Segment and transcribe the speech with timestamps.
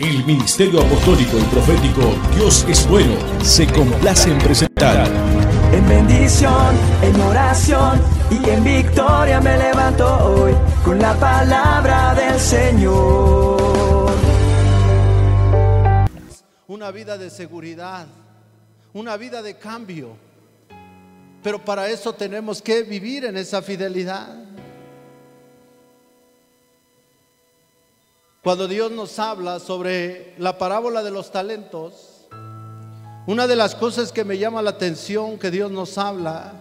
[0.00, 5.06] El Ministerio Apostólico y Profético Dios es Bueno se complace en presentar.
[5.72, 10.52] En bendición, en oración y en victoria me levanto hoy
[10.84, 14.10] con la palabra del Señor.
[16.66, 18.06] Una vida de seguridad,
[18.94, 20.16] una vida de cambio.
[21.42, 24.28] Pero para eso tenemos que vivir en esa fidelidad.
[28.42, 32.28] Cuando Dios nos habla sobre la parábola de los talentos,
[33.26, 36.52] una de las cosas que me llama la atención que Dios nos habla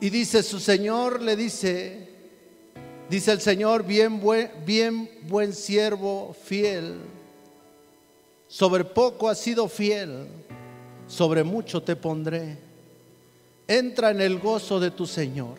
[0.00, 2.10] y dice, su Señor le dice,
[3.08, 7.00] dice el Señor, bien buen, bien buen siervo fiel,
[8.46, 10.28] sobre poco has sido fiel,
[11.06, 12.58] sobre mucho te pondré.
[13.66, 15.56] Entra en el gozo de tu Señor.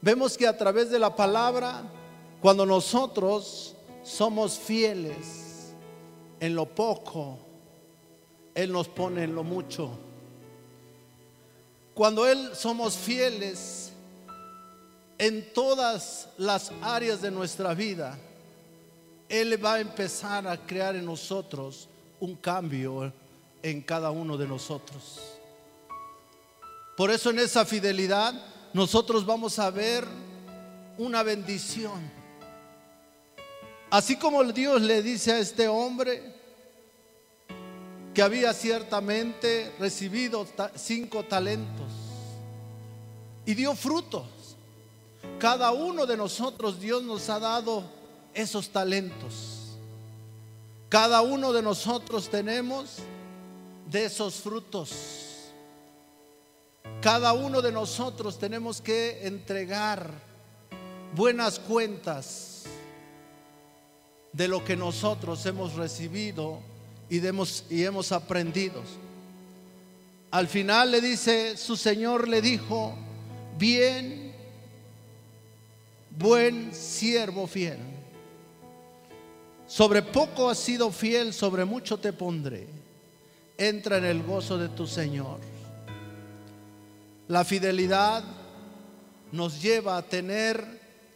[0.00, 1.82] Vemos que a través de la palabra,
[2.40, 3.75] cuando nosotros
[4.06, 5.74] somos fieles
[6.38, 7.38] en lo poco,
[8.54, 9.98] Él nos pone en lo mucho.
[11.92, 13.90] Cuando Él somos fieles
[15.18, 18.16] en todas las áreas de nuestra vida,
[19.28, 21.88] Él va a empezar a crear en nosotros
[22.20, 23.12] un cambio
[23.60, 25.20] en cada uno de nosotros.
[26.96, 28.32] Por eso en esa fidelidad
[28.72, 30.04] nosotros vamos a ver
[30.96, 32.15] una bendición
[33.90, 36.34] Así como Dios le dice a este hombre
[38.12, 41.92] que había ciertamente recibido cinco talentos
[43.44, 44.26] y dio frutos.
[45.38, 47.84] Cada uno de nosotros Dios nos ha dado
[48.34, 49.76] esos talentos.
[50.88, 52.96] Cada uno de nosotros tenemos
[53.88, 54.92] de esos frutos.
[57.00, 60.10] Cada uno de nosotros tenemos que entregar
[61.14, 62.55] buenas cuentas
[64.36, 66.60] de lo que nosotros hemos recibido
[67.08, 68.82] y, hemos, y hemos aprendido.
[70.30, 72.94] Al final le dice, su Señor le dijo,
[73.58, 74.34] bien,
[76.10, 77.78] buen siervo fiel.
[79.66, 82.66] Sobre poco has sido fiel, sobre mucho te pondré.
[83.56, 85.40] Entra en el gozo de tu Señor.
[87.28, 88.22] La fidelidad
[89.32, 90.62] nos lleva a tener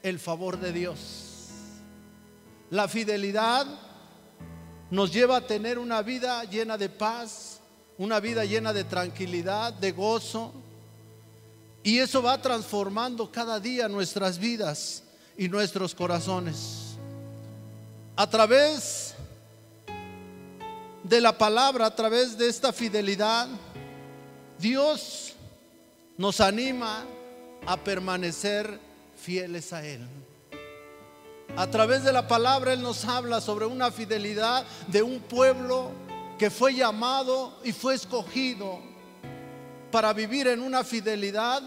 [0.02, 1.29] el favor de Dios.
[2.70, 3.66] La fidelidad
[4.90, 7.58] nos lleva a tener una vida llena de paz,
[7.98, 10.52] una vida llena de tranquilidad, de gozo.
[11.82, 15.02] Y eso va transformando cada día nuestras vidas
[15.36, 16.96] y nuestros corazones.
[18.16, 19.14] A través
[21.02, 23.48] de la palabra, a través de esta fidelidad,
[24.58, 25.34] Dios
[26.16, 27.04] nos anima
[27.66, 28.78] a permanecer
[29.16, 30.06] fieles a Él.
[31.56, 35.90] A través de la palabra Él nos habla sobre una fidelidad de un pueblo
[36.38, 38.78] que fue llamado y fue escogido
[39.90, 41.62] para vivir en una fidelidad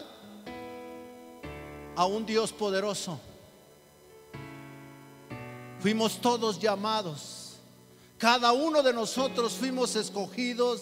[1.96, 3.20] a un Dios poderoso.
[5.80, 7.58] Fuimos todos llamados.
[8.18, 10.82] Cada uno de nosotros fuimos escogidos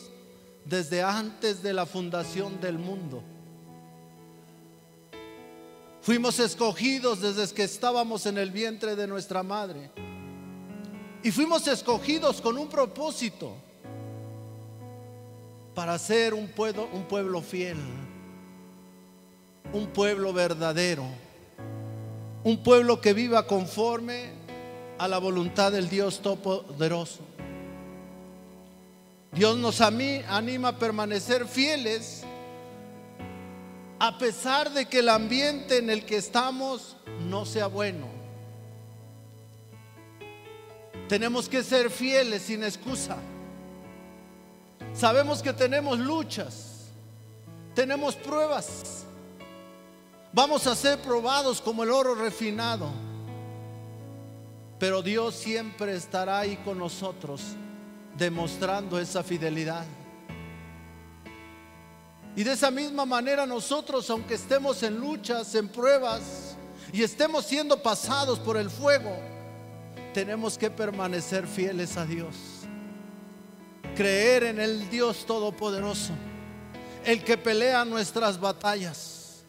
[0.63, 3.23] desde antes de la fundación del mundo.
[6.01, 9.91] Fuimos escogidos desde que estábamos en el vientre de nuestra madre.
[11.23, 13.55] Y fuimos escogidos con un propósito
[15.75, 17.77] para ser un pueblo, un pueblo fiel,
[19.71, 21.05] un pueblo verdadero,
[22.43, 24.31] un pueblo que viva conforme
[24.97, 27.19] a la voluntad del Dios Todopoderoso.
[29.31, 32.20] Dios nos anima a permanecer fieles
[34.03, 36.97] a pesar de que el ambiente en el que estamos
[37.29, 38.07] no sea bueno.
[41.07, 43.17] Tenemos que ser fieles sin excusa.
[44.95, 46.87] Sabemos que tenemos luchas,
[47.75, 49.05] tenemos pruebas.
[50.33, 52.89] Vamos a ser probados como el oro refinado.
[54.79, 57.43] Pero Dios siempre estará ahí con nosotros,
[58.17, 59.85] demostrando esa fidelidad.
[62.35, 66.55] Y de esa misma manera nosotros, aunque estemos en luchas, en pruebas
[66.93, 69.17] y estemos siendo pasados por el fuego,
[70.13, 72.35] tenemos que permanecer fieles a Dios.
[73.95, 76.13] Creer en el Dios Todopoderoso,
[77.03, 79.43] el que pelea nuestras batallas.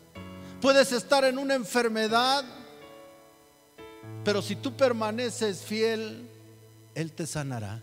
[0.61, 2.45] Puedes estar en una enfermedad,
[4.25, 6.29] pero si tú permaneces fiel,
[6.95, 7.83] Él te sanará.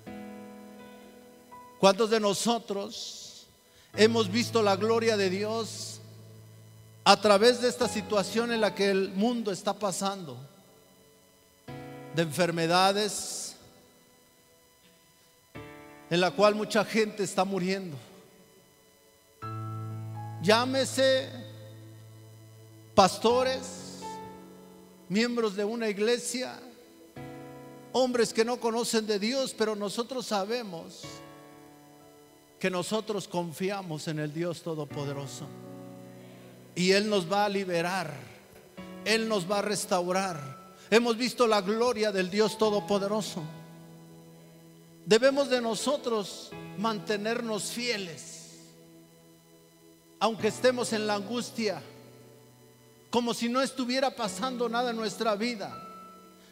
[1.80, 3.19] ¿Cuántos de nosotros
[3.96, 6.00] Hemos visto la gloria de Dios
[7.04, 10.38] a través de esta situación en la que el mundo está pasando,
[12.16, 13.56] de enfermedades,
[16.10, 17.98] en la cual mucha gente está muriendo.
[20.42, 21.30] Llámese
[22.94, 24.00] pastores,
[25.08, 26.60] miembros de una iglesia,
[27.92, 31.02] hombres que no conocen de Dios, pero nosotros sabemos
[32.60, 35.46] que nosotros confiamos en el Dios Todopoderoso.
[36.76, 38.14] Y Él nos va a liberar,
[39.06, 40.60] Él nos va a restaurar.
[40.92, 43.44] Hemos visto la gloria del Dios Todopoderoso.
[45.06, 48.60] Debemos de nosotros mantenernos fieles,
[50.20, 51.82] aunque estemos en la angustia,
[53.10, 55.86] como si no estuviera pasando nada en nuestra vida.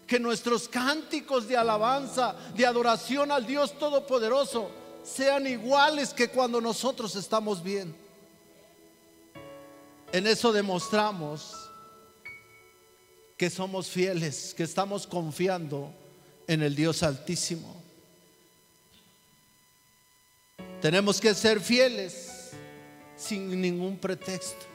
[0.07, 4.71] Que nuestros cánticos de alabanza, de adoración al Dios Todopoderoso,
[5.07, 7.95] sean iguales que cuando nosotros estamos bien.
[10.11, 11.53] En eso demostramos
[13.37, 15.93] que somos fieles, que estamos confiando
[16.47, 17.81] en el Dios Altísimo.
[20.81, 22.51] Tenemos que ser fieles
[23.15, 24.65] sin ningún pretexto.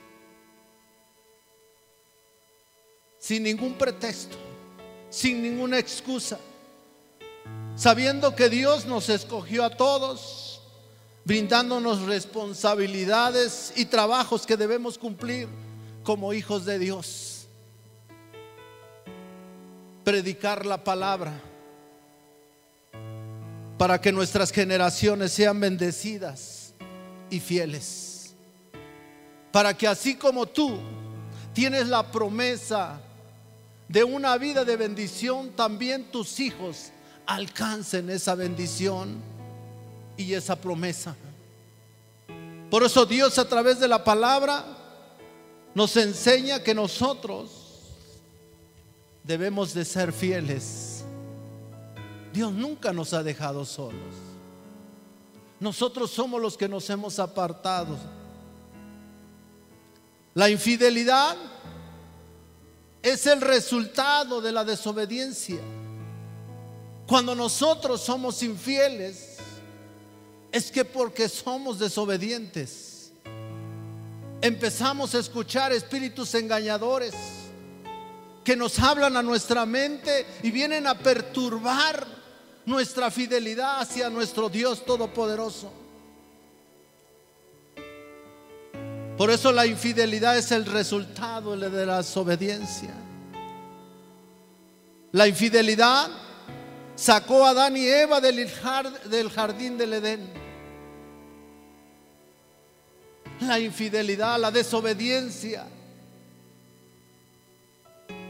[3.19, 4.37] Sin ningún pretexto,
[5.11, 6.40] sin ninguna excusa.
[7.75, 10.61] Sabiendo que Dios nos escogió a todos,
[11.25, 15.49] brindándonos responsabilidades y trabajos que debemos cumplir
[16.03, 17.47] como hijos de Dios.
[20.05, 21.33] Predicar la palabra
[23.79, 26.75] para que nuestras generaciones sean bendecidas
[27.31, 28.35] y fieles.
[29.51, 30.79] Para que así como tú
[31.53, 33.01] tienes la promesa
[33.89, 36.91] de una vida de bendición, también tus hijos
[37.27, 39.21] alcancen esa bendición
[40.17, 41.15] y esa promesa.
[42.71, 44.65] Por eso Dios a través de la palabra
[45.75, 47.51] nos enseña que nosotros
[49.25, 50.93] debemos de ser fieles
[52.33, 54.15] Dios nunca nos ha dejado solos.
[55.61, 57.97] Nosotros somos los que nos hemos apartado.
[60.35, 61.37] La infidelidad
[63.03, 65.61] es el resultado de la desobediencia.
[67.12, 69.37] Cuando nosotros somos infieles,
[70.50, 73.12] es que porque somos desobedientes,
[74.41, 77.12] empezamos a escuchar espíritus engañadores
[78.43, 82.06] que nos hablan a nuestra mente y vienen a perturbar
[82.64, 85.70] nuestra fidelidad hacia nuestro Dios Todopoderoso.
[89.19, 92.94] Por eso la infidelidad es el resultado de la desobediencia.
[95.12, 96.23] La infidelidad
[96.94, 100.43] sacó a Adán y Eva del jardín del Edén.
[103.41, 105.67] La infidelidad, la desobediencia,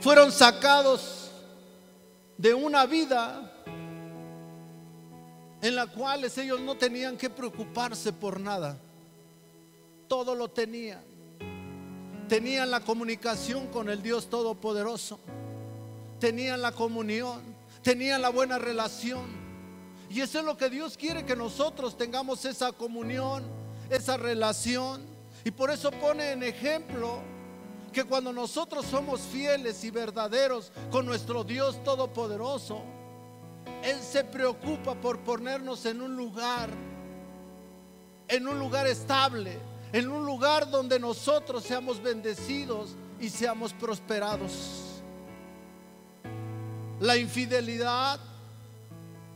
[0.00, 1.30] fueron sacados
[2.38, 3.52] de una vida
[5.60, 8.76] en la cual ellos no tenían que preocuparse por nada.
[10.08, 11.04] Todo lo tenían.
[12.28, 15.20] Tenían la comunicación con el Dios Todopoderoso.
[16.18, 17.51] Tenían la comunión.
[17.82, 19.42] Tenían la buena relación.
[20.08, 23.44] Y eso es lo que Dios quiere que nosotros tengamos esa comunión,
[23.90, 25.02] esa relación.
[25.44, 27.20] Y por eso pone en ejemplo
[27.92, 32.82] que cuando nosotros somos fieles y verdaderos con nuestro Dios Todopoderoso,
[33.82, 36.70] él se preocupa por ponernos en un lugar,
[38.28, 39.58] en un lugar estable,
[39.92, 44.91] en un lugar donde nosotros seamos bendecidos y seamos prosperados.
[47.02, 48.18] La infidelidad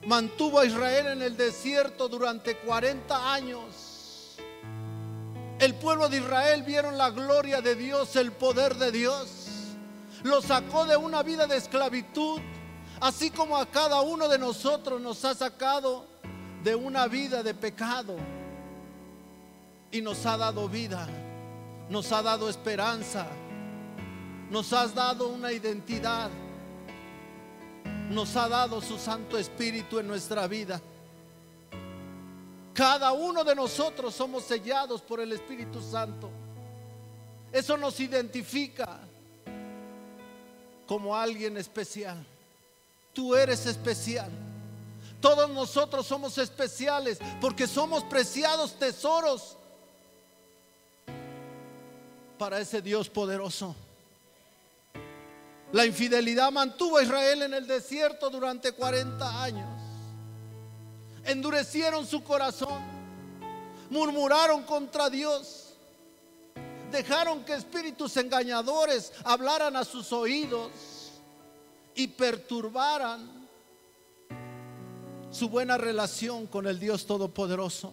[0.07, 4.37] mantuvo a Israel en el desierto durante 40 años.
[5.59, 9.29] El pueblo de Israel vieron la gloria de Dios, el poder de Dios.
[10.23, 12.41] Lo sacó de una vida de esclavitud
[13.01, 16.07] Así como a cada uno de nosotros nos ha sacado
[16.65, 18.17] de una vida de pecado
[19.91, 21.07] y nos ha dado vida,
[21.91, 23.27] nos ha dado esperanza,
[24.51, 26.31] nos has dado una identidad,
[28.11, 30.81] nos ha dado su Santo Espíritu en nuestra vida.
[32.73, 36.31] Cada uno de nosotros somos sellados por el Espíritu Santo.
[37.53, 39.01] Eso nos identifica
[40.87, 42.25] como alguien especial.
[43.13, 44.31] Tú eres especial.
[45.21, 49.57] Todos nosotros somos especiales porque somos preciados tesoros
[52.39, 53.75] para ese Dios poderoso.
[55.77, 59.69] La infidelidad mantuvo a Israel en el desierto durante 40 años.
[61.23, 62.81] Endurecieron su corazón,
[63.91, 65.75] murmuraron contra Dios,
[66.91, 70.71] dejaron que espíritus engañadores hablaran a sus oídos
[71.95, 73.47] y perturbaran
[75.31, 77.93] su buena relación con el Dios Todopoderoso.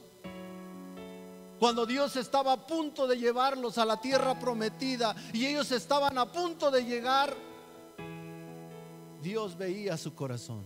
[1.60, 6.32] Cuando Dios estaba a punto de llevarlos a la tierra prometida y ellos estaban a
[6.32, 7.36] punto de llegar,
[9.24, 10.64] Dios veía su corazón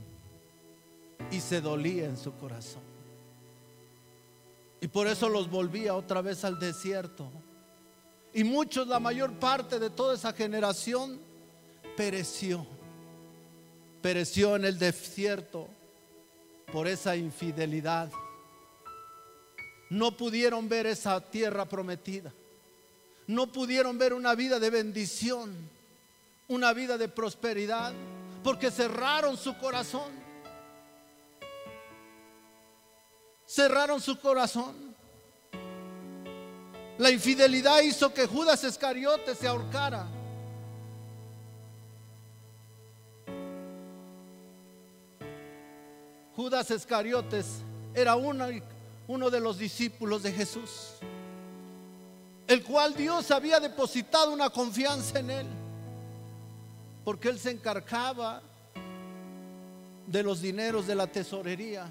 [1.32, 2.82] y se dolía en su corazón.
[4.82, 7.30] Y por eso los volvía otra vez al desierto.
[8.34, 11.20] Y muchos, la mayor parte de toda esa generación,
[11.96, 12.66] pereció.
[14.02, 15.68] Pereció en el desierto
[16.72, 18.12] por esa infidelidad.
[19.90, 22.34] No pudieron ver esa tierra prometida.
[23.28, 25.54] No pudieron ver una vida de bendición,
[26.48, 27.94] una vida de prosperidad,
[28.48, 30.10] porque cerraron su corazón.
[33.46, 34.96] Cerraron su corazón.
[36.98, 40.08] La infidelidad hizo que Judas Iscariote se ahorcara.
[46.34, 47.48] Judas Iscariotes
[47.94, 48.46] era uno,
[49.10, 50.94] uno de los discípulos de Jesús,
[52.48, 55.48] el cual Dios había depositado una confianza en él,
[57.08, 58.42] porque él se encargaba
[60.08, 61.86] de los dineros de la tesorería.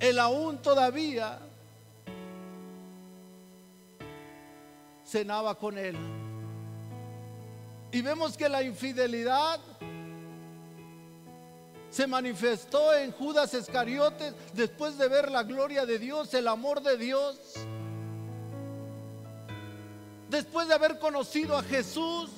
[0.00, 1.40] Él aún todavía
[5.04, 5.94] cenaba con él.
[7.92, 9.60] Y vemos que la infidelidad
[11.90, 16.96] se manifestó en Judas Iscariotes después de ver la gloria de Dios, el amor de
[16.96, 17.36] Dios.
[20.30, 22.30] Después de haber conocido a Jesús,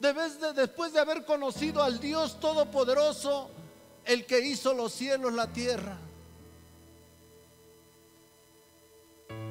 [0.00, 3.50] después de haber conocido al Dios Todopoderoso,
[4.04, 5.96] el que hizo los cielos, la tierra.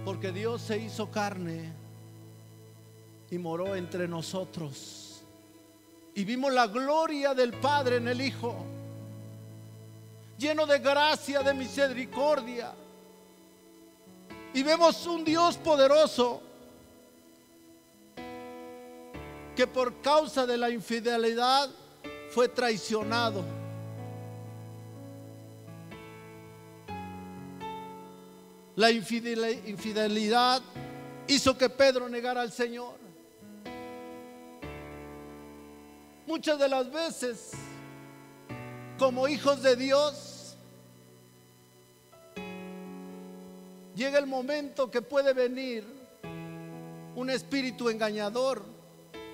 [0.04, 1.72] Porque Dios se hizo carne
[3.30, 5.10] y moró entre nosotros
[6.20, 8.54] y vimos la gloria del Padre en el Hijo,
[10.38, 12.74] lleno de gracia, de misericordia.
[14.54, 16.42] Y vemos un Dios poderoso
[19.60, 21.70] que por causa de la infidelidad
[22.30, 23.44] fue traicionado.
[28.78, 30.62] La infidelidad
[31.28, 32.96] hizo que Pedro negara al Señor.
[36.26, 37.52] Muchas de las veces,
[38.98, 40.56] como hijos de Dios,
[43.94, 45.84] llega el momento que puede venir
[47.14, 48.79] un espíritu engañador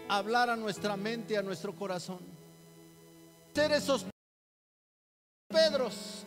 [0.09, 2.19] hablar a nuestra mente y a nuestro corazón.
[3.53, 4.05] Ser esos
[5.47, 6.25] Pedros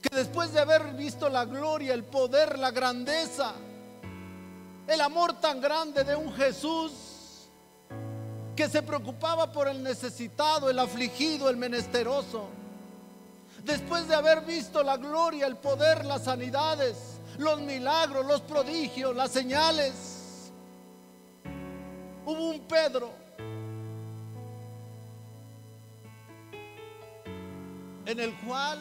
[0.00, 3.52] que después de haber visto la gloria, el poder, la grandeza,
[4.86, 6.92] el amor tan grande de un Jesús,
[8.56, 12.48] que se preocupaba por el necesitado, el afligido, el menesteroso.
[13.64, 16.96] Después de haber visto la gloria, el poder, las sanidades,
[17.38, 19.92] los milagros, los prodigios, las señales,
[22.30, 23.10] hubo un Pedro
[28.06, 28.78] en el cual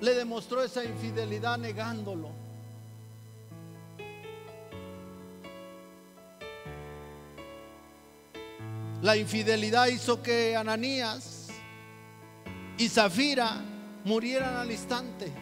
[0.00, 2.30] le demostró esa infidelidad negándolo.
[9.00, 11.48] La infidelidad hizo que Ananías
[12.78, 13.60] y Zafira
[14.04, 15.32] murieran al instante.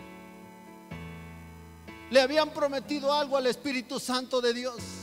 [2.10, 4.99] Le habían prometido algo al Espíritu Santo de Dios.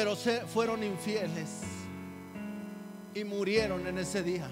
[0.00, 1.60] Pero se fueron infieles
[3.14, 4.50] y murieron en ese día.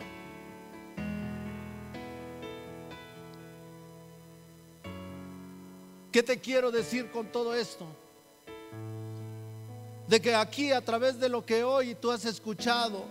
[6.13, 7.87] ¿Qué te quiero decir con todo esto?
[10.07, 13.07] de que aquí a través de lo que hoy tú has escuchado,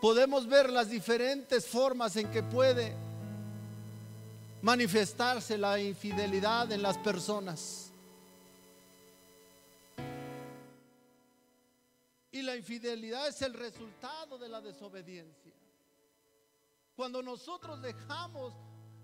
[0.00, 2.94] podemos ver las diferentes formas en que puede
[4.62, 7.85] manifestarse la infidelidad en las personas.
[12.36, 15.52] Y la infidelidad es el resultado de la desobediencia.
[16.94, 18.54] Cuando nosotros dejamos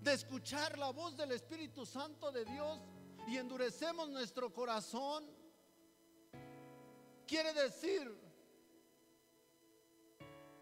[0.01, 2.79] de escuchar la voz del Espíritu Santo de Dios
[3.27, 5.25] y endurecemos nuestro corazón,
[7.27, 8.15] Quiere decir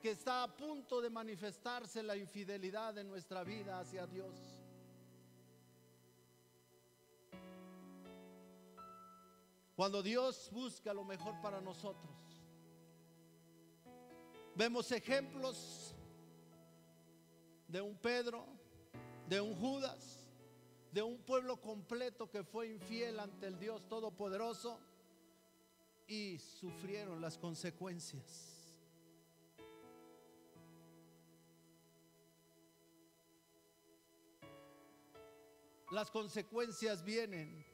[0.01, 4.39] que está a punto de manifestarse la infidelidad en nuestra vida hacia Dios.
[9.75, 12.15] Cuando Dios busca lo mejor para nosotros,
[14.55, 15.95] vemos ejemplos
[17.67, 18.45] de un Pedro,
[19.27, 20.29] de un Judas,
[20.91, 24.79] de un pueblo completo que fue infiel ante el Dios Todopoderoso
[26.07, 28.51] y sufrieron las consecuencias.
[35.91, 37.65] Las consecuencias vienen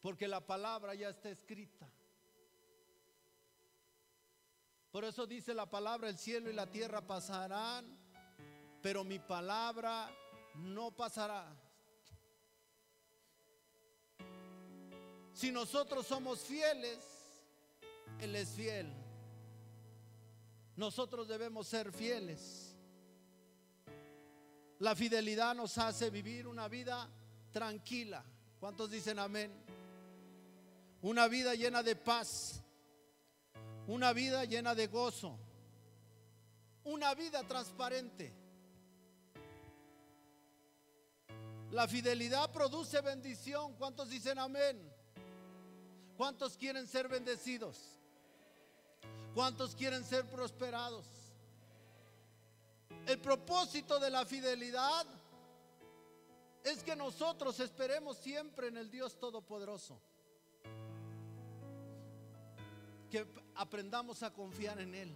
[0.00, 1.88] porque la palabra ya está escrita.
[4.92, 7.98] Por eso dice la palabra, el cielo y la tierra pasarán,
[8.82, 10.10] pero mi palabra
[10.56, 11.50] no pasará.
[15.32, 16.98] Si nosotros somos fieles,
[18.20, 18.92] Él es fiel.
[20.76, 22.76] Nosotros debemos ser fieles.
[24.78, 27.08] La fidelidad nos hace vivir una vida
[27.50, 28.22] tranquila.
[28.60, 29.52] ¿Cuántos dicen amén?
[31.00, 32.61] Una vida llena de paz.
[33.86, 35.38] Una vida llena de gozo.
[36.84, 38.32] Una vida transparente.
[41.70, 43.74] La fidelidad produce bendición.
[43.74, 44.78] ¿Cuántos dicen amén?
[46.16, 47.78] ¿Cuántos quieren ser bendecidos?
[49.34, 51.06] ¿Cuántos quieren ser prosperados?
[53.06, 55.06] El propósito de la fidelidad
[56.62, 60.00] es que nosotros esperemos siempre en el Dios Todopoderoso.
[63.12, 63.26] Que
[63.56, 65.14] aprendamos a confiar en Él.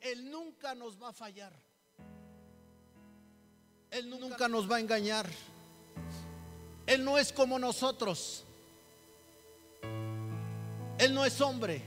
[0.00, 1.52] Él nunca nos va a fallar.
[3.90, 5.28] Él nunca nos va a engañar.
[6.86, 8.44] Él no es como nosotros.
[10.96, 11.82] Él no es hombre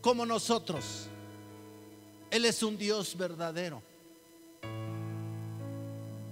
[0.00, 1.06] como nosotros.
[2.32, 3.80] Él es un Dios verdadero.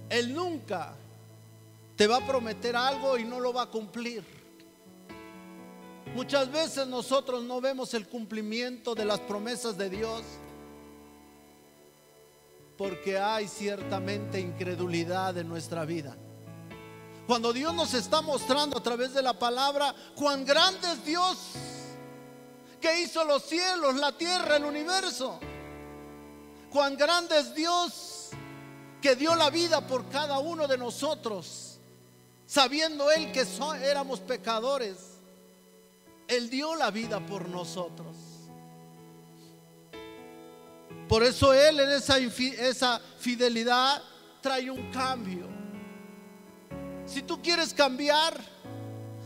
[0.09, 0.95] Él nunca
[1.95, 4.36] te va a prometer algo y no lo va a cumplir.
[6.15, 10.23] Muchas veces nosotros no vemos el cumplimiento de las promesas de Dios
[12.77, 16.15] porque hay ciertamente incredulidad en nuestra vida.
[17.25, 21.37] Cuando Dios nos está mostrando a través de la palabra cuán grande es Dios,
[22.79, 25.39] que hizo los cielos, la tierra, el universo.
[26.71, 28.29] Cuán grande es Dios,
[29.01, 31.79] que dio la vida por cada uno de nosotros,
[32.45, 33.45] sabiendo Él que
[33.83, 35.16] éramos pecadores.
[36.27, 38.15] Él dio la vida por nosotros.
[41.07, 44.01] Por eso Él en esa, esa fidelidad
[44.41, 45.47] trae un cambio.
[47.05, 48.37] Si tú quieres cambiar,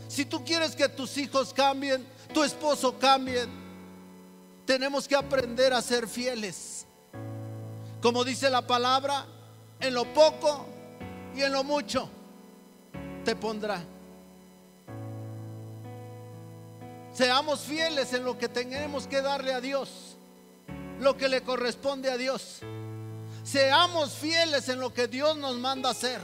[0.06, 3.46] si tú quieres que tus hijos cambien, tu esposo cambie,
[4.64, 6.86] tenemos que aprender a ser fieles.
[8.00, 9.26] Como dice la palabra,
[9.80, 10.66] en lo poco
[11.34, 12.08] y en lo mucho
[13.24, 13.84] te pondrá.
[17.12, 20.16] Seamos fieles en lo que tenemos que darle a Dios,
[20.98, 22.60] lo que le corresponde a Dios.
[23.44, 26.20] Seamos fieles en lo que Dios nos manda hacer.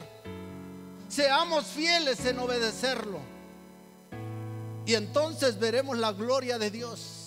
[1.09, 3.21] Seamos fieles en obedecerlo.
[4.87, 7.27] Y entonces veremos la gloria de Dios.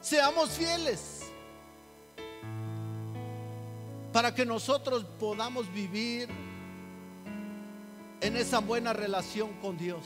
[0.00, 1.20] Seamos fieles
[4.12, 6.28] para que nosotros podamos vivir
[8.20, 10.04] en esa buena relación con Dios.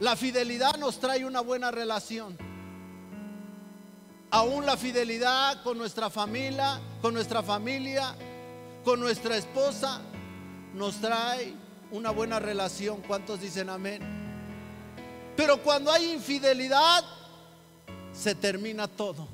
[0.00, 2.36] La fidelidad nos trae una buena relación.
[4.30, 8.14] Aún la fidelidad con nuestra familia, con nuestra familia,
[8.82, 10.00] con nuestra esposa,
[10.74, 11.52] nos trae
[11.90, 13.02] una buena relación.
[13.06, 14.00] ¿Cuántos dicen amén?
[15.36, 17.04] Pero cuando hay infidelidad,
[18.12, 19.28] se termina todo.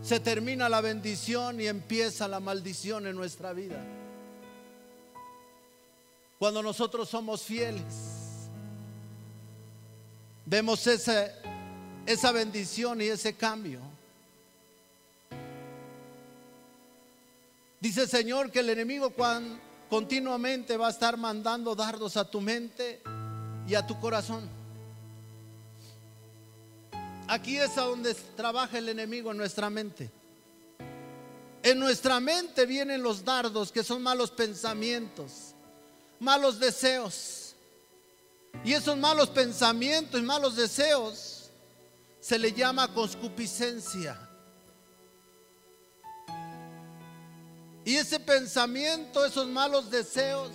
[0.00, 3.97] Se termina la bendición y empieza la maldición en nuestra vida.
[6.38, 8.48] Cuando nosotros somos fieles,
[10.46, 11.32] vemos esa,
[12.06, 13.80] esa bendición y ese cambio.
[17.80, 19.12] Dice Señor que el enemigo
[19.88, 23.00] continuamente va a estar mandando dardos a tu mente
[23.66, 24.48] y a tu corazón.
[27.28, 30.10] Aquí es a donde trabaja el enemigo en nuestra mente.
[31.62, 35.47] En nuestra mente vienen los dardos que son malos pensamientos,
[36.18, 37.54] malos deseos.
[38.64, 41.50] Y esos malos pensamientos y malos deseos
[42.20, 44.18] se le llama concupiscencia.
[47.84, 50.50] Y ese pensamiento, esos malos deseos,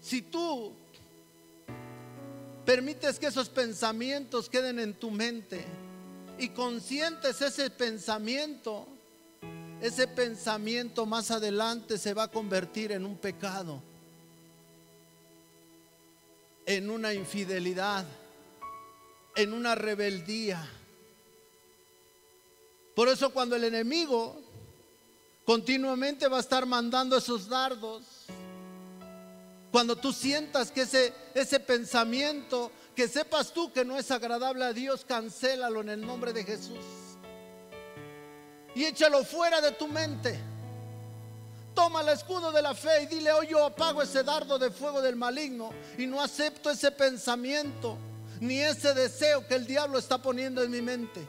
[0.00, 0.74] si tú
[2.64, 5.64] permites que esos pensamientos queden en tu mente
[6.38, 8.88] y consientes ese pensamiento,
[9.80, 13.82] ese pensamiento más adelante se va a convertir en un pecado,
[16.66, 18.06] en una infidelidad,
[19.36, 20.66] en una rebeldía.
[22.94, 24.40] Por eso cuando el enemigo
[25.44, 28.04] continuamente va a estar mandando esos dardos,
[29.74, 34.72] Cuando tú sientas que ese, ese pensamiento, que sepas tú que no es agradable a
[34.72, 37.03] Dios, cancélalo en el nombre de Jesús.
[38.74, 40.38] Y échalo fuera de tu mente.
[41.74, 45.02] Toma el escudo de la fe y dile, hoy yo apago ese dardo de fuego
[45.02, 47.98] del maligno y no acepto ese pensamiento
[48.40, 51.26] ni ese deseo que el diablo está poniendo en mi mente.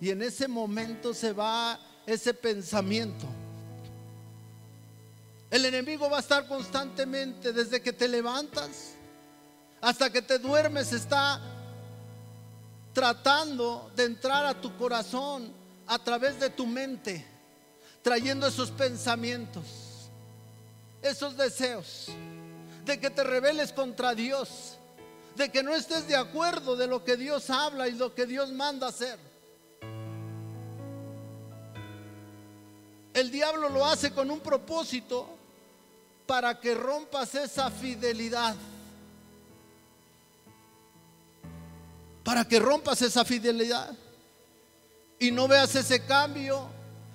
[0.00, 3.26] Y en ese momento se va ese pensamiento.
[5.50, 8.92] El enemigo va a estar constantemente desde que te levantas
[9.80, 11.40] hasta que te duermes, está
[12.92, 15.52] tratando de entrar a tu corazón
[15.88, 17.24] a través de tu mente,
[18.02, 19.64] trayendo esos pensamientos,
[21.00, 22.08] esos deseos,
[22.84, 24.76] de que te rebeles contra Dios,
[25.34, 28.52] de que no estés de acuerdo de lo que Dios habla y lo que Dios
[28.52, 29.18] manda hacer.
[33.14, 35.26] El diablo lo hace con un propósito
[36.26, 38.54] para que rompas esa fidelidad.
[42.22, 43.96] Para que rompas esa fidelidad
[45.18, 46.68] y no veas ese cambio,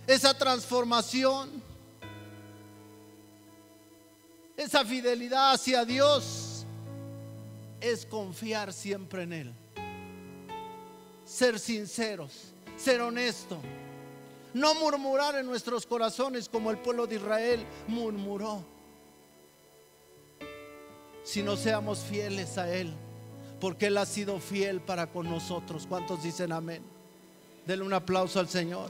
[0.06, 1.64] esa transformación,
[4.58, 6.66] esa fidelidad hacia Dios,
[7.80, 9.54] es confiar siempre en Él.
[11.26, 13.60] Ser sinceros, ser honestos.
[14.54, 18.64] No murmurar en nuestros corazones como el pueblo de Israel murmuró
[21.24, 22.94] si no seamos fieles a Él,
[23.60, 25.88] porque Él ha sido fiel para con nosotros.
[25.88, 26.93] ¿Cuántos dicen amén?
[27.66, 28.90] Denle un aplauso al Señor.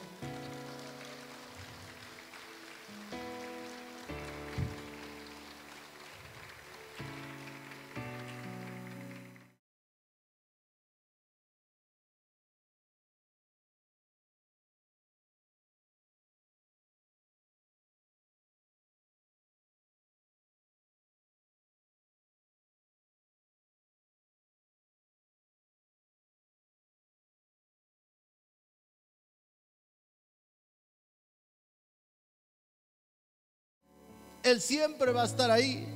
[34.43, 35.87] Él siempre va a estar ahí.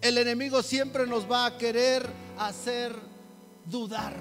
[0.00, 2.04] El enemigo siempre nos va a querer
[2.36, 2.92] hacer
[3.64, 4.12] dudar.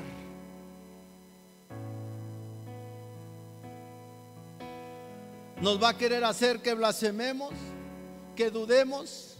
[5.59, 7.53] Nos va a querer hacer que blasfememos,
[8.35, 9.37] que dudemos.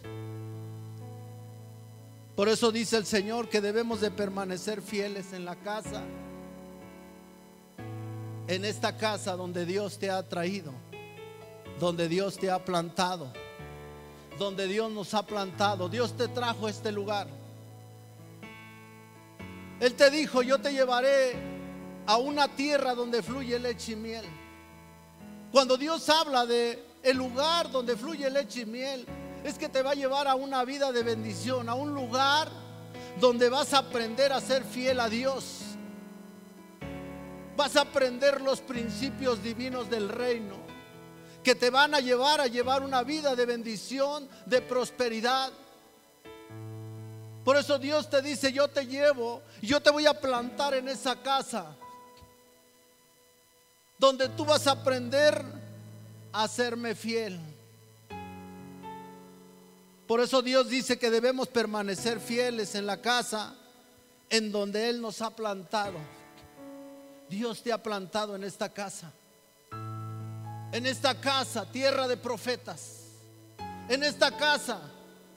[2.35, 6.01] Por eso dice el Señor que debemos de permanecer fieles en la casa,
[8.47, 10.73] en esta casa donde Dios te ha traído,
[11.79, 13.31] donde Dios te ha plantado
[14.37, 15.89] donde Dios nos ha plantado.
[15.89, 17.27] Dios te trajo a este lugar.
[19.79, 21.33] Él te dijo, yo te llevaré
[22.05, 24.25] a una tierra donde fluye leche y miel.
[25.51, 29.05] Cuando Dios habla de el lugar donde fluye leche y miel,
[29.43, 32.49] es que te va a llevar a una vida de bendición, a un lugar
[33.19, 35.59] donde vas a aprender a ser fiel a Dios.
[37.57, 40.62] Vas a aprender los principios divinos del reino
[41.43, 45.51] que te van a llevar a llevar una vida de bendición, de prosperidad.
[47.43, 51.21] Por eso Dios te dice, yo te llevo, yo te voy a plantar en esa
[51.21, 51.75] casa,
[53.99, 55.43] donde tú vas a aprender
[56.31, 57.37] a serme fiel.
[60.07, 63.55] Por eso Dios dice que debemos permanecer fieles en la casa
[64.29, 65.97] en donde Él nos ha plantado.
[67.29, 69.11] Dios te ha plantado en esta casa
[70.73, 73.01] en esta casa, tierra de profetas,
[73.87, 74.81] en esta casa,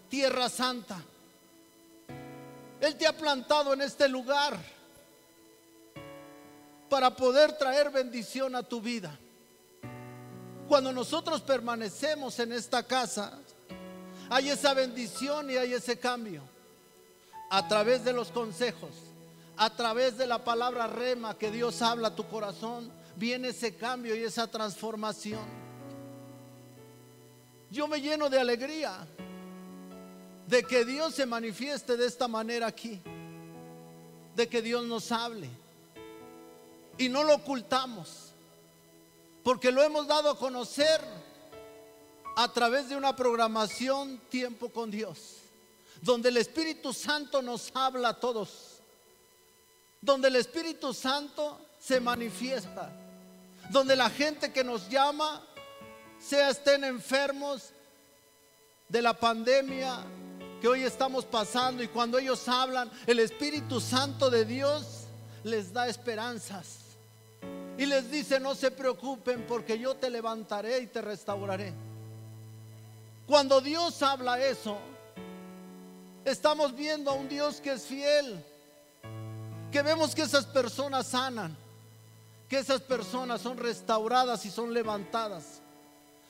[0.09, 0.97] tierra santa.
[2.81, 4.57] Él te ha plantado en este lugar
[6.89, 9.15] para poder traer bendición a tu vida.
[10.69, 13.39] Cuando nosotros permanecemos en esta casa,
[14.31, 16.41] hay esa bendición y hay ese cambio.
[17.51, 18.91] A través de los consejos,
[19.59, 24.15] a través de la palabra rema que Dios habla a tu corazón, viene ese cambio
[24.15, 25.45] y esa transformación.
[27.71, 29.07] Yo me lleno de alegría
[30.47, 33.01] de que Dios se manifieste de esta manera aquí,
[34.37, 35.49] de que Dios nos hable
[36.99, 38.33] y no lo ocultamos,
[39.43, 41.01] porque lo hemos dado a conocer
[42.37, 45.39] a través de una programación Tiempo con Dios,
[46.03, 48.81] donde el Espíritu Santo nos habla a todos,
[50.01, 52.93] donde el Espíritu Santo se manifiesta
[53.71, 55.43] donde la gente que nos llama,
[56.19, 57.71] sea estén enfermos
[58.89, 59.99] de la pandemia
[60.61, 65.05] que hoy estamos pasando y cuando ellos hablan, el Espíritu Santo de Dios
[65.45, 66.79] les da esperanzas
[67.79, 71.75] y les dice, no se preocupen porque yo te levantaré y te restauraré.
[73.27, 74.79] Cuando Dios habla eso,
[76.25, 78.43] estamos viendo a un Dios que es fiel,
[79.71, 81.57] que vemos que esas personas sanan,
[82.49, 85.61] que esas personas son restauradas y son levantadas,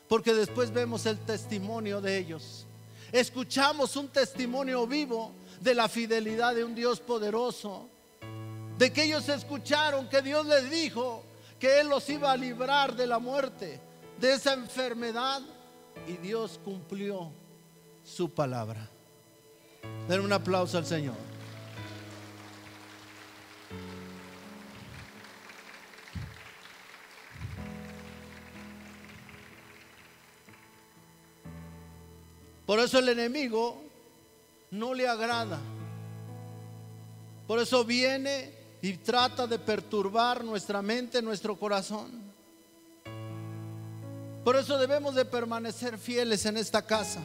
[0.09, 2.67] porque después vemos el testimonio de ellos.
[3.13, 7.89] Escuchamos un testimonio vivo de la fidelidad de un Dios poderoso,
[8.79, 11.23] de que ellos escucharon que Dios les dijo
[11.59, 13.81] que Él los iba a librar de la muerte,
[14.21, 15.43] de esa enfermedad,
[16.07, 17.33] y Dios cumplió
[18.05, 18.89] su palabra.
[20.09, 21.36] Den un aplauso al Señor.
[32.67, 33.81] Por eso el enemigo
[34.73, 35.61] no le agrada.
[37.47, 38.53] Por eso viene
[38.83, 42.27] y trata de perturbar nuestra mente, nuestro corazón.
[44.45, 47.21] Por eso debemos de permanecer fieles en esta casa.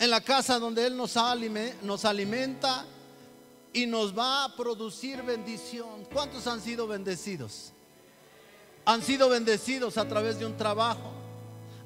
[0.00, 1.14] En la casa donde Él nos,
[1.82, 2.84] nos alimenta
[3.72, 6.04] y nos va a producir bendición.
[6.12, 7.72] ¿Cuántos han sido bendecidos?
[8.86, 11.12] Han sido bendecidos a través de un trabajo,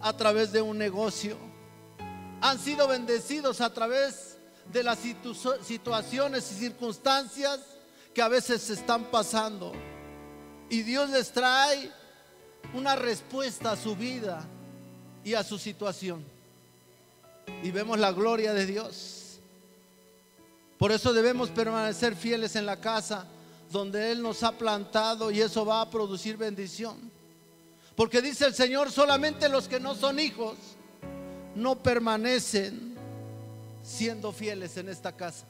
[0.01, 1.54] a través de un negocio
[2.45, 4.37] han sido bendecidos a través
[4.71, 4.99] de las
[5.63, 7.59] situaciones y circunstancias
[8.13, 9.73] que a veces se están pasando.
[10.69, 11.91] Y Dios les trae
[12.75, 14.45] una respuesta a su vida
[15.25, 16.23] y a su situación.
[17.63, 19.39] Y vemos la gloria de Dios.
[20.77, 23.25] Por eso debemos permanecer fieles en la casa
[23.71, 27.11] donde Él nos ha plantado y eso va a producir bendición.
[27.97, 30.59] Porque dice el Señor, solamente los que no son hijos
[31.55, 32.97] no permanecen
[33.83, 35.47] siendo fieles en esta casa.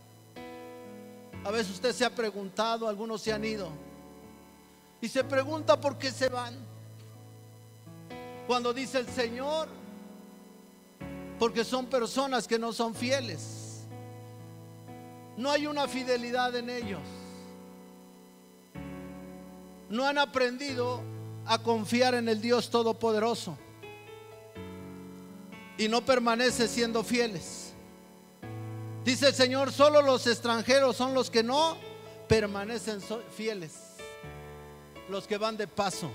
[1.44, 3.70] A veces usted se ha preguntado, algunos se han ido,
[5.00, 6.54] y se pregunta por qué se van.
[8.46, 9.68] Cuando dice el Señor,
[11.38, 13.84] porque son personas que no son fieles.
[15.36, 17.00] No hay una fidelidad en ellos.
[19.88, 21.02] No han aprendido
[21.46, 23.58] a confiar en el Dios Todopoderoso
[25.76, 27.72] y no permanece siendo fieles.
[29.04, 31.76] Dice el Señor, solo los extranjeros son los que no
[32.28, 33.00] permanecen
[33.36, 33.72] fieles,
[35.10, 36.10] los que van de paso.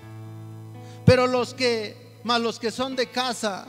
[1.06, 3.68] Pero los que, más los que son de casa,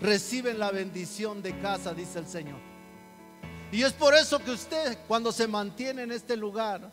[0.00, 2.60] reciben la bendición de casa, dice el Señor.
[3.72, 6.92] Y es por eso que usted, cuando se mantiene en este lugar,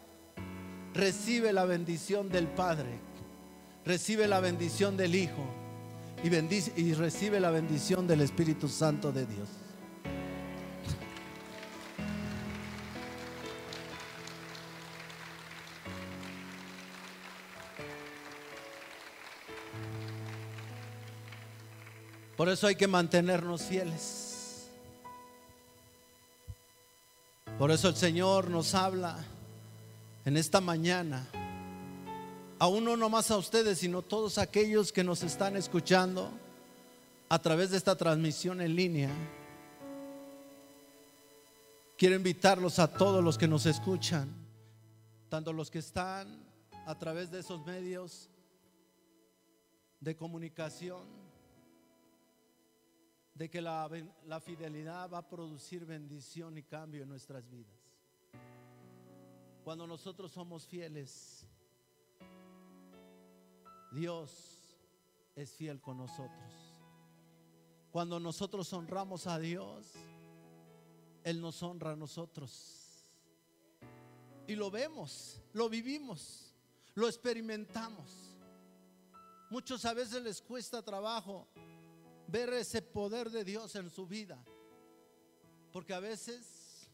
[0.94, 3.00] recibe la bendición del Padre,
[3.86, 5.63] recibe la bendición del Hijo
[6.24, 9.50] y, bendice, y recibe la bendición del Espíritu Santo de Dios.
[22.38, 24.70] Por eso hay que mantenernos fieles.
[27.58, 29.24] Por eso el Señor nos habla
[30.26, 31.28] en esta mañana
[32.64, 36.32] a uno no más a ustedes, sino todos aquellos que nos están escuchando
[37.28, 39.10] a través de esta transmisión en línea.
[41.98, 44.34] Quiero invitarlos a todos los que nos escuchan,
[45.28, 46.42] tanto los que están
[46.86, 48.30] a través de esos medios
[50.00, 51.06] de comunicación,
[53.34, 53.90] de que la,
[54.26, 57.76] la, fidelidad va a producir bendición y cambio en nuestras vidas.
[59.66, 61.46] Cuando nosotros somos fieles,
[63.94, 64.32] Dios
[65.36, 66.74] es fiel con nosotros.
[67.92, 69.86] Cuando nosotros honramos a Dios,
[71.24, 72.80] Él nos honra a nosotros.
[74.48, 76.54] Y lo vemos, lo vivimos,
[76.96, 78.34] lo experimentamos.
[79.52, 81.48] Muchos a veces les cuesta trabajo
[82.28, 84.44] ver ese poder de Dios en su vida.
[85.72, 86.90] Porque a veces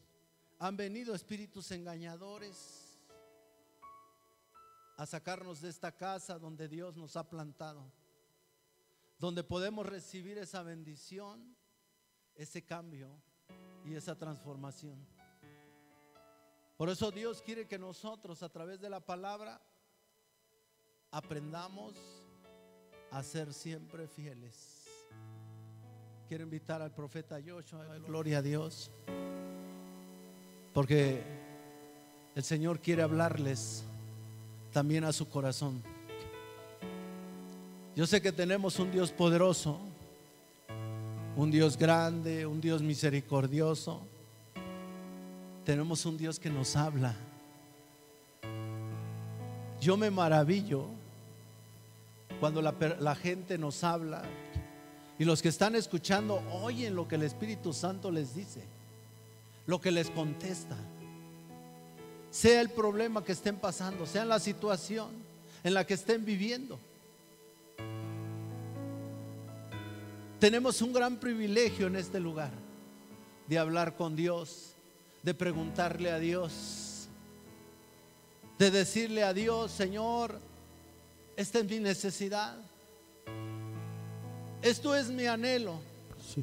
[0.58, 2.79] han venido espíritus engañadores
[5.00, 7.90] a sacarnos de esta casa donde Dios nos ha plantado,
[9.18, 11.56] donde podemos recibir esa bendición,
[12.34, 13.08] ese cambio
[13.82, 14.98] y esa transformación.
[16.76, 19.62] Por eso Dios quiere que nosotros a través de la palabra
[21.10, 21.94] aprendamos
[23.10, 24.86] a ser siempre fieles.
[26.28, 28.90] Quiero invitar al profeta Joshua, gloria a Dios,
[30.74, 31.24] porque
[32.34, 33.86] el Señor quiere hablarles
[34.72, 35.82] también a su corazón.
[37.96, 39.78] Yo sé que tenemos un Dios poderoso,
[41.36, 44.00] un Dios grande, un Dios misericordioso.
[45.64, 47.14] Tenemos un Dios que nos habla.
[49.80, 50.86] Yo me maravillo
[52.38, 54.22] cuando la, la, gente nos habla
[55.18, 58.62] y los que están escuchando oyen lo que el Espíritu Santo les dice,
[59.66, 60.76] lo que les contesta.
[62.30, 65.08] Sea el problema que estén pasando, sea la situación
[65.64, 66.78] en la que estén viviendo.
[70.38, 72.50] Tenemos un gran privilegio en este lugar
[73.46, 74.74] de hablar con Dios,
[75.22, 77.08] de preguntarle a Dios,
[78.58, 80.38] de decirle a Dios, Señor,
[81.36, 82.56] esta es mi necesidad,
[84.62, 85.80] esto es mi anhelo,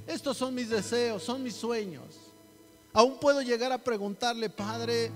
[0.05, 2.05] estos son mis deseos, son mis sueños.
[2.93, 5.11] Aún puedo llegar a preguntarle, Padre,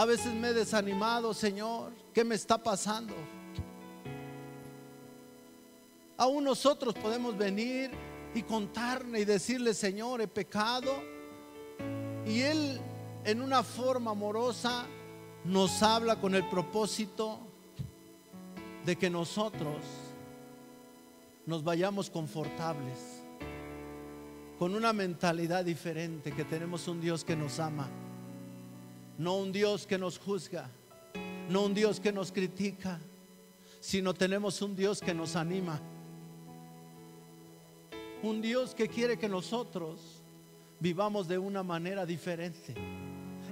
[0.00, 3.12] a veces me he desanimado, Señor, ¿qué me está pasando?
[6.16, 7.90] Aún nosotros podemos venir
[8.34, 10.90] y contarle y decirle, Señor, he pecado.
[12.26, 12.80] Y Él
[13.26, 14.86] en una forma amorosa
[15.44, 17.38] nos habla con el propósito
[18.86, 19.84] de que nosotros
[21.44, 22.96] nos vayamos confortables,
[24.58, 27.90] con una mentalidad diferente, que tenemos un Dios que nos ama,
[29.20, 30.68] no un Dios que nos juzga,
[31.48, 32.98] no un Dios que nos critica,
[33.80, 35.80] sino tenemos un Dios que nos anima
[38.22, 40.00] un Dios que quiere que nosotros
[40.78, 42.74] vivamos de una manera diferente.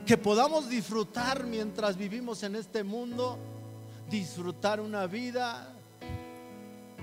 [0.07, 3.39] Que podamos disfrutar mientras vivimos en este mundo,
[4.11, 5.75] disfrutar una vida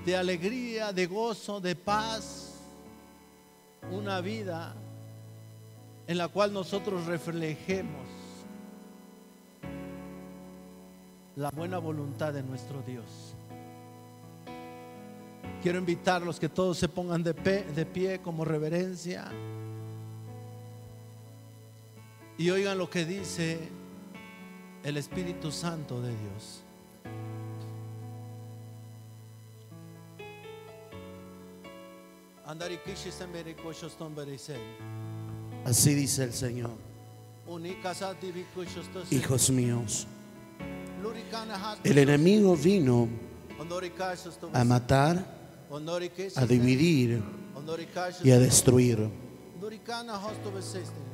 [0.06, 2.52] de alegría, de gozo, de paz.
[3.92, 4.76] Una vida
[6.08, 8.15] en la cual nosotros reflejemos
[11.36, 13.36] la buena voluntad de nuestro Dios.
[15.62, 19.26] Quiero invitarlos que todos se pongan de pie, de pie como reverencia.
[22.38, 23.60] Y oigan lo que dice
[24.84, 26.62] el Espíritu Santo de Dios.
[35.66, 36.72] Así dice el Señor.
[39.12, 40.08] Hijos míos,
[41.84, 43.08] el enemigo vino
[44.54, 45.26] a matar,
[46.36, 47.24] a dividir
[48.24, 49.10] y a destruir.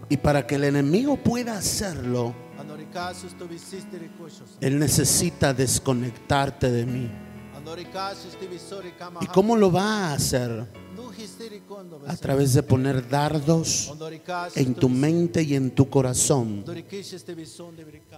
[0.09, 2.33] Y para que el enemigo pueda hacerlo,
[4.59, 7.11] él necesita desconectarte de mí.
[9.21, 10.67] ¿Y cómo lo va a hacer?
[12.07, 13.93] A través de poner dardos
[14.55, 16.65] en tu mente y en tu corazón,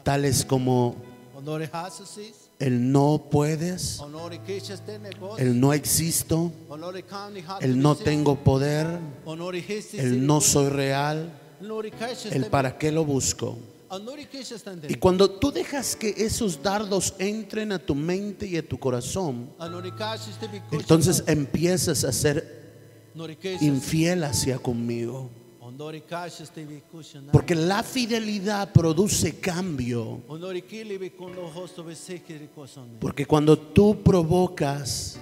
[0.04, 0.96] tales como
[2.60, 4.02] el no puedes,
[5.38, 6.52] el no existo,
[7.62, 9.00] el no tengo poder,
[9.94, 11.40] el no soy real,
[12.32, 13.58] el para qué lo busco.
[14.88, 19.50] Y cuando tú dejas que esos dardos entren a tu mente y a tu corazón,
[20.72, 22.64] entonces empiezas a ser
[23.62, 25.30] infiel hacia conmigo.
[27.32, 30.22] Porque la fidelidad produce cambio.
[33.00, 35.20] Porque cuando tú provocas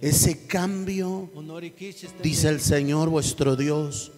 [0.00, 1.30] ese cambio,
[2.22, 4.12] dice el Señor vuestro Dios,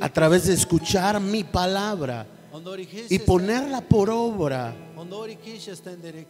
[0.00, 2.26] a través de escuchar mi palabra
[3.08, 4.74] y ponerla por obra,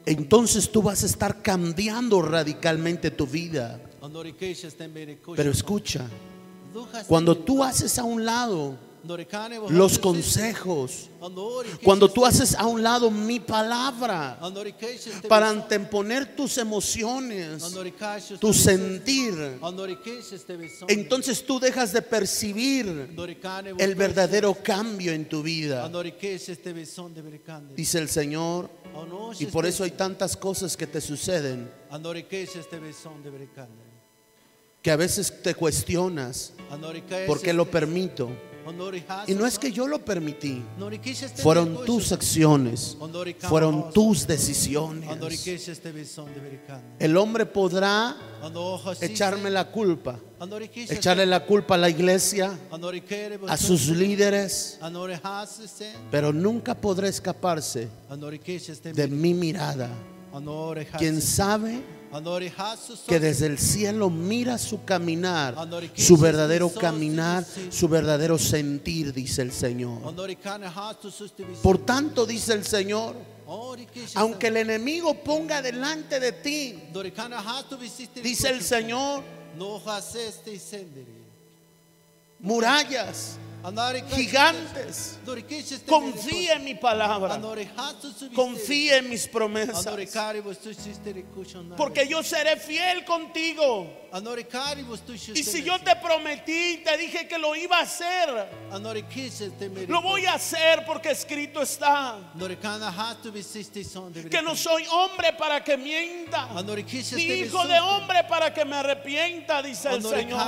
[0.06, 3.80] entonces tú vas a estar cambiando radicalmente tu vida.
[5.37, 6.06] Pero escucha,
[7.06, 8.76] cuando tú haces a un lado
[9.68, 11.10] los consejos,
[11.82, 14.38] cuando tú haces a un lado mi palabra
[15.28, 17.62] para anteponer tus emociones,
[18.40, 19.58] tu sentir,
[20.88, 23.14] entonces tú dejas de percibir
[23.78, 25.90] el verdadero cambio en tu vida.
[27.76, 28.70] Dice el Señor,
[29.38, 31.70] y por eso hay tantas cosas que te suceden
[34.84, 36.52] que a veces te cuestionas
[37.26, 38.30] por qué lo permito.
[39.26, 40.62] Y no es que yo lo permití,
[41.36, 42.96] fueron tus acciones,
[43.40, 45.08] fueron tus decisiones.
[46.98, 48.14] El hombre podrá
[49.00, 50.18] echarme la culpa,
[50.74, 52.58] echarle la culpa a la iglesia,
[53.48, 54.78] a sus líderes,
[56.10, 57.88] pero nunca podrá escaparse
[58.92, 59.88] de mi mirada.
[60.98, 61.82] Quien sabe
[63.06, 65.56] que desde el cielo mira su caminar,
[65.96, 70.15] su verdadero caminar, su verdadero sentir, dice el Señor.
[71.62, 73.17] Por tanto, dice el Señor,
[74.15, 76.85] aunque el enemigo ponga delante de ti,
[78.23, 79.23] dice el Señor,
[82.40, 83.38] murallas
[84.10, 85.19] gigantes.
[85.87, 87.40] Confía en mi palabra.
[88.35, 89.87] Confía en mis promesas.
[91.77, 94.04] Porque yo seré fiel contigo.
[95.35, 98.29] Y si yo te prometí, te dije que lo iba a hacer,
[99.88, 102.19] lo voy a hacer porque escrito está.
[104.31, 106.48] Que no soy hombre para que mienta,
[107.17, 110.38] ni hijo de hombre para que me arrepienta, dice el Señor.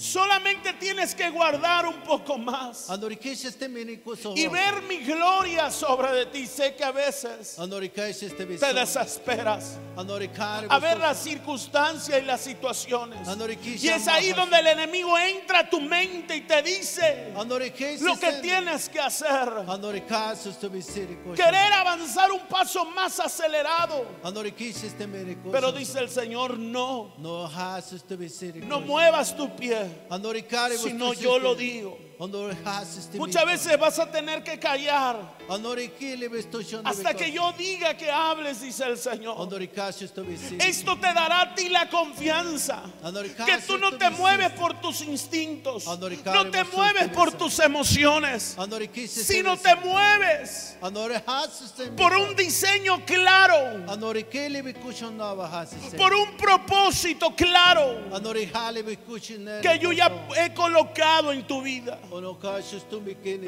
[0.00, 2.86] Solamente tienes que guardar un poco más.
[4.36, 6.46] Y ver mi gloria sobre de ti.
[6.46, 7.56] Sé que a veces
[8.60, 9.78] te desesperas.
[10.70, 11.55] A ver las circunstancias
[12.20, 13.26] y las situaciones.
[13.84, 17.32] Y es ahí donde el enemigo entra a tu mente y te dice
[18.04, 19.64] lo que tienes que hacer.
[21.36, 24.04] Querer avanzar un paso más acelerado.
[25.52, 27.14] Pero dice el Señor, no.
[28.66, 30.06] No muevas tu pie,
[30.78, 31.98] sino yo lo digo.
[33.18, 35.36] Muchas veces vas a tener que callar.
[36.84, 39.36] Hasta que yo diga que hables, dice el Señor.
[40.60, 42.82] Esto te dará a ti la confianza.
[43.46, 48.56] Que tú no te mueves por tus instintos, no te mueves por tus emociones,
[49.26, 50.76] sino te mueves
[51.96, 53.84] por un diseño claro,
[55.98, 58.00] por un propósito claro.
[59.62, 61.98] Que yo ya he colocado en tu vida.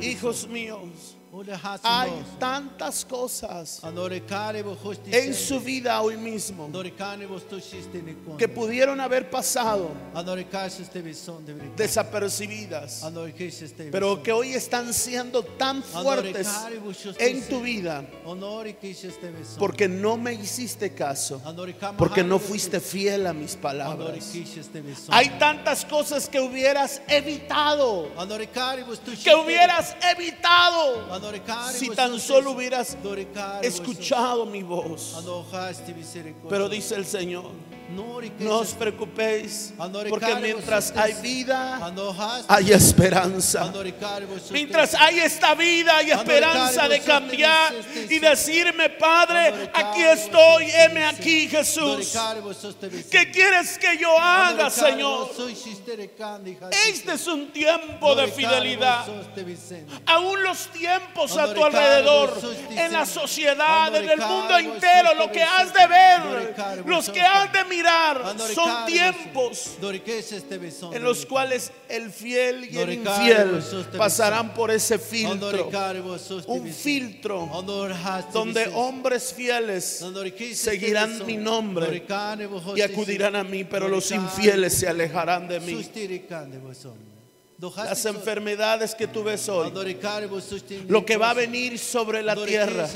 [0.03, 1.18] Hijos míos.
[1.83, 3.83] Hay tantas cosas
[5.11, 6.71] en su vida hoy mismo
[8.39, 9.91] que pudieron haber pasado
[11.77, 13.05] desapercibidas,
[13.91, 16.49] pero que hoy están siendo tan fuertes
[17.19, 18.05] en tu vida
[19.59, 21.43] porque no me hiciste caso,
[21.99, 24.33] porque no fuiste fiel a mis palabras.
[25.11, 28.09] Hay tantas cosas que hubieras evitado,
[29.23, 31.18] que hubieras evitado
[31.73, 32.97] si tan solo hubieras
[33.63, 35.15] escuchado mi voz.
[36.49, 37.51] Pero dice el Señor,
[37.89, 39.73] no os preocupéis,
[40.09, 41.81] porque mientras hay vida,
[42.49, 43.73] hay esperanza.
[44.51, 47.75] Mientras hay esta vida, hay esperanza de cambiar
[48.09, 52.15] y decirme, Padre, aquí estoy, heme aquí, Jesús.
[53.11, 55.31] ¿Qué quieres que yo haga, Señor?
[56.89, 59.07] Este es un tiempo de fidelidad.
[60.07, 62.39] Aún los tiempos a tu alrededor,
[62.71, 67.53] en la sociedad, en el mundo entero, lo que has de ver, los que has
[67.53, 69.79] de mirar son tiempos
[70.93, 73.63] en los cuales el fiel y el infiel
[73.97, 75.71] pasarán por ese filtro.
[76.47, 77.49] Un filtro
[78.33, 80.05] donde hombres fieles
[80.55, 82.05] seguirán mi nombre
[82.75, 85.85] y acudirán a mí, pero los infieles se alejarán de mí
[87.59, 89.73] las enfermedades que tú ves hoy,
[90.87, 92.89] lo que va a venir sobre la tierra,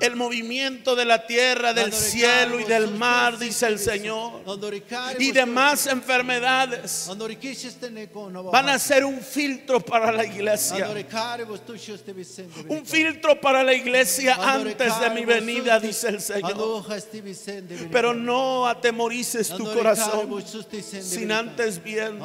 [0.00, 4.42] el movimiento de la tierra, del cielo y del mar, dice el Señor,
[5.20, 7.08] y demás enfermedades
[8.50, 10.88] van a ser un filtro para la iglesia,
[12.68, 16.84] un filtro para la iglesia antes de mi venida, dice el Señor.
[17.92, 20.44] Pero no atemorices tu corazón
[21.00, 22.18] sin antes bien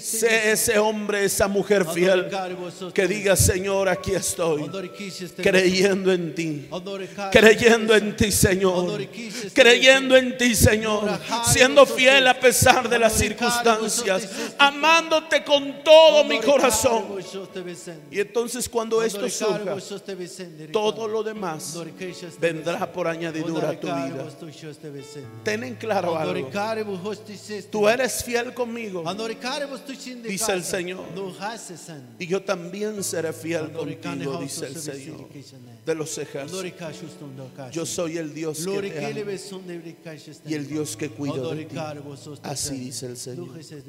[0.00, 2.28] Sé ese hombre, esa mujer fiel
[2.92, 4.70] que diga, Señor, aquí estoy,
[5.36, 6.68] creyendo en ti,
[7.30, 9.00] creyendo en ti, Señor,
[9.52, 11.08] creyendo en ti, Señor,
[11.44, 14.28] siendo fiel a pesar de las circunstancias,
[14.58, 17.04] amándote con todo mi corazón.
[18.10, 19.76] Y entonces cuando esto surja,
[20.72, 21.78] todo lo demás
[22.40, 24.26] vendrá por añadidura a tu vida.
[25.44, 26.50] Ten en claro algo.
[27.70, 29.04] Tú eres fiel conmigo
[30.28, 31.04] dice el Señor.
[32.18, 35.28] Y yo también seré fiel contigo, dice el Señor
[35.86, 36.64] de los ejércitos.
[37.72, 39.32] Yo soy el Dios que te ama
[40.46, 41.76] y el Dios que cuida de ti.
[42.42, 43.48] Así dice el Señor.